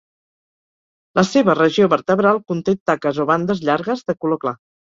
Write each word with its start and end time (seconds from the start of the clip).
La 1.19 1.23
seva 1.31 1.55
regió 1.59 1.91
vertebral 1.93 2.41
conté 2.53 2.77
taques 2.91 3.23
o 3.27 3.31
bandes 3.35 3.65
llargues 3.71 4.05
de 4.11 4.21
color 4.23 4.45
clar. 4.47 4.59